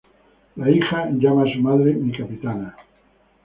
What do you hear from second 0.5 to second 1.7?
La hija llama a su